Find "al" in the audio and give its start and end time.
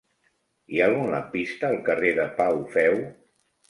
1.71-1.79